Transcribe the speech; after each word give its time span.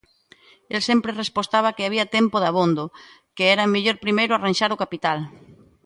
El 0.75 0.81
sempre 0.87 1.15
respostaba 1.21 1.73
que 1.75 1.85
había 1.87 2.11
tempo 2.17 2.37
dabondo, 2.45 2.85
que 3.35 3.45
era 3.53 3.71
mellor 3.73 3.97
primeiro 4.05 4.33
arranxar 4.35 4.69
o 4.75 4.81
capital... 4.83 5.19